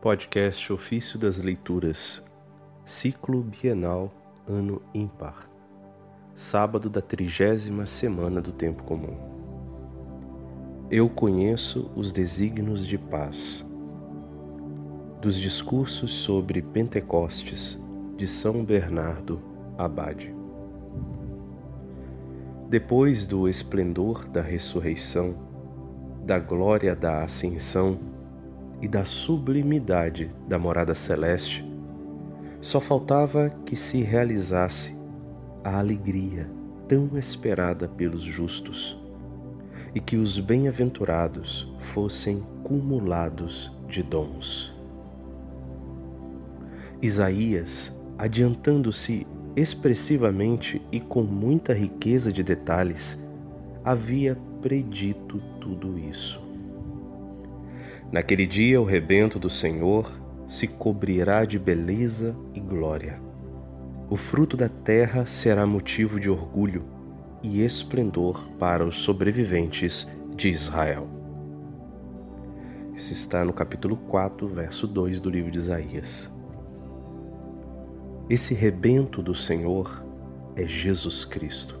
[0.00, 2.24] Podcast Ofício das Leituras,
[2.86, 4.10] Ciclo Bienal,
[4.48, 5.46] Ano Ímpar,
[6.34, 9.14] sábado da trigésima semana do Tempo Comum.
[10.90, 13.62] Eu conheço os desígnios de paz.
[15.20, 17.78] Dos discursos sobre Pentecostes,
[18.16, 19.38] de São Bernardo
[19.76, 20.34] Abade.
[22.70, 25.34] Depois do esplendor da ressurreição,
[26.24, 27.98] da glória da ascensão,
[28.80, 31.64] e da sublimidade da morada celeste,
[32.60, 34.96] só faltava que se realizasse
[35.64, 36.48] a alegria
[36.88, 38.98] tão esperada pelos justos
[39.94, 44.74] e que os bem-aventurados fossem cumulados de dons.
[47.02, 49.26] Isaías, adiantando-se
[49.56, 53.18] expressivamente e com muita riqueza de detalhes,
[53.84, 56.49] havia predito tudo isso.
[58.12, 60.10] Naquele dia o rebento do Senhor
[60.48, 63.20] se cobrirá de beleza e glória.
[64.08, 66.82] O fruto da terra será motivo de orgulho
[67.40, 71.06] e esplendor para os sobreviventes de Israel.
[72.96, 76.28] Isso está no capítulo 4, verso 2 do livro de Isaías.
[78.28, 80.04] Esse rebento do Senhor
[80.56, 81.78] é Jesus Cristo,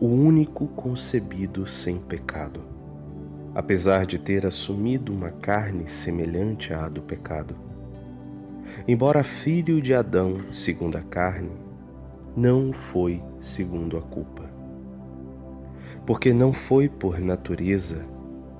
[0.00, 2.75] o único concebido sem pecado
[3.56, 7.56] apesar de ter assumido uma carne semelhante à do pecado.
[8.86, 11.52] Embora filho de Adão segundo a carne,
[12.36, 14.42] não foi segundo a culpa.
[16.04, 18.04] Porque não foi por natureza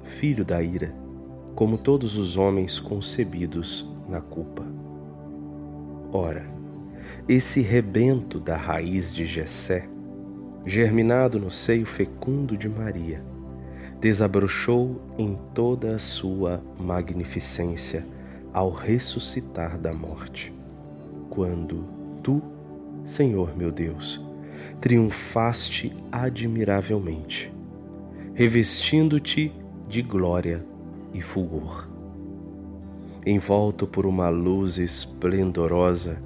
[0.03, 0.95] filho da ira,
[1.55, 4.65] como todos os homens concebidos na culpa.
[6.11, 6.47] Ora,
[7.29, 9.87] esse rebento da raiz de Jessé,
[10.65, 13.36] germinado no seio fecundo de Maria,
[14.01, 18.07] desabrochou em toda a sua magnificência
[18.53, 20.53] ao ressuscitar da morte.
[21.31, 21.85] Quando
[22.23, 22.43] tu,
[23.05, 24.21] Senhor meu Deus,
[24.81, 27.53] triunfaste admiravelmente,
[28.35, 29.53] revestindo-te
[29.89, 30.65] de glória
[31.13, 31.89] e fulgor.
[33.25, 36.23] Envolto por uma luz esplendorosa,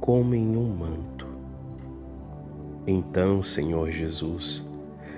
[0.00, 1.26] como em um manto.
[2.86, 4.64] Então, Senhor Jesus,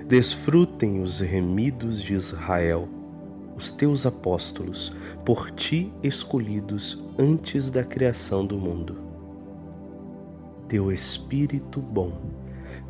[0.07, 2.87] Desfrutem os remidos de Israel,
[3.55, 4.91] os teus apóstolos,
[5.23, 8.97] por ti escolhidos antes da criação do mundo.
[10.67, 12.11] Teu Espírito bom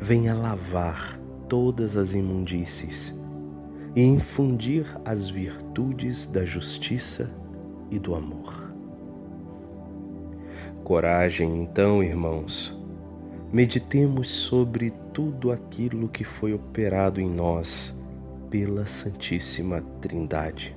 [0.00, 3.14] venha lavar todas as imundícies
[3.94, 7.30] e infundir as virtudes da justiça
[7.90, 8.72] e do amor.
[10.82, 12.76] Coragem, então, irmãos,
[13.54, 17.96] meditemos sobre tudo aquilo que foi operado em nós
[18.50, 20.76] pela Santíssima Trindade,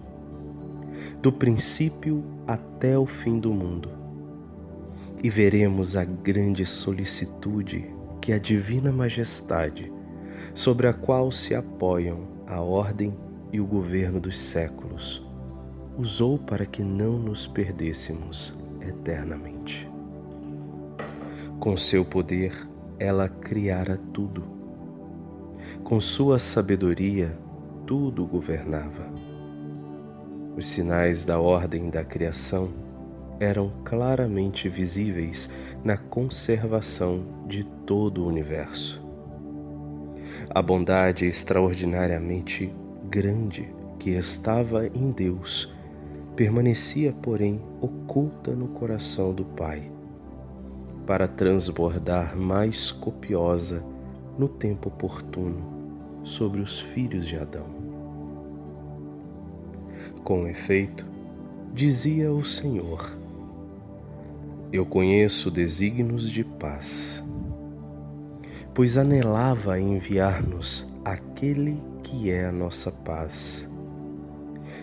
[1.20, 3.90] do princípio até o fim do mundo,
[5.24, 9.92] e veremos a grande solicitude que a Divina Majestade,
[10.54, 13.12] sobre a qual se apoiam a ordem
[13.52, 15.26] e o governo dos séculos,
[15.98, 19.97] usou para que não nos perdêssemos eternamente.
[21.59, 22.53] Com seu poder,
[23.00, 24.44] ela criara tudo.
[25.84, 27.35] Com sua sabedoria,
[27.85, 29.12] tudo governava.
[30.56, 32.69] Os sinais da ordem da criação
[33.40, 35.50] eram claramente visíveis
[35.84, 39.01] na conservação de todo o universo.
[40.51, 42.72] A bondade extraordinariamente
[43.09, 43.67] grande
[43.97, 45.73] que estava em Deus
[46.35, 49.97] permanecia, porém, oculta no coração do Pai
[51.07, 53.81] para transbordar mais copiosa
[54.38, 57.66] no tempo oportuno sobre os filhos de Adão.
[60.22, 61.06] Com efeito,
[61.73, 63.17] dizia o Senhor:
[64.72, 67.23] Eu conheço desígnios de paz,
[68.75, 73.67] pois anelava enviar-nos aquele que é a nossa paz,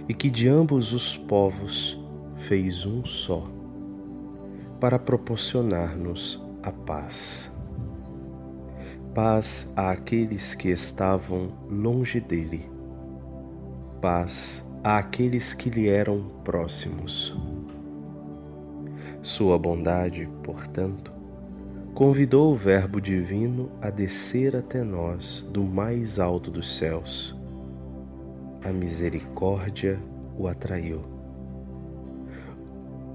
[0.08, 2.00] e que de ambos os povos
[2.38, 3.46] fez um só
[4.80, 7.50] para proporcionar-nos a paz.
[9.14, 12.68] Paz àqueles que estavam longe dele,
[14.00, 17.36] paz àqueles que lhe eram próximos.
[19.22, 21.12] Sua bondade, portanto,
[21.94, 27.34] convidou o Verbo Divino a descer até nós do mais alto dos céus.
[28.64, 29.98] A misericórdia
[30.36, 31.13] o atraiu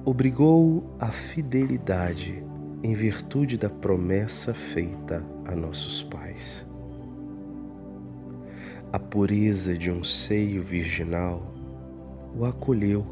[0.09, 2.43] obrigou a fidelidade
[2.81, 6.65] em virtude da promessa feita a nossos pais.
[8.91, 11.53] A pureza de um seio virginal
[12.35, 13.05] o acolheu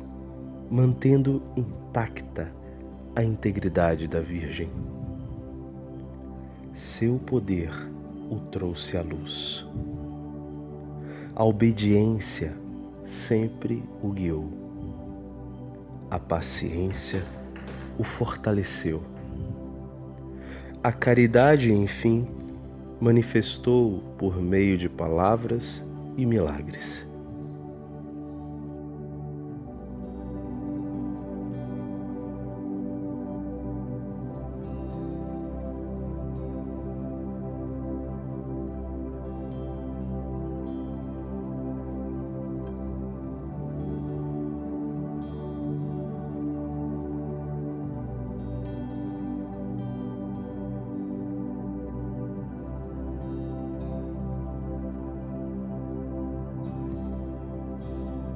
[0.71, 2.51] mantendo intacta
[3.15, 4.69] a integridade da Virgem.
[6.73, 7.69] Seu poder
[8.27, 9.63] o trouxe à luz.
[11.35, 12.57] A obediência
[13.05, 14.66] sempre o guiou.
[16.09, 17.23] A paciência
[17.97, 19.03] o fortaleceu.
[20.81, 22.27] A caridade, enfim,
[22.99, 25.83] manifestou por meio de palavras
[26.15, 27.05] e milagres.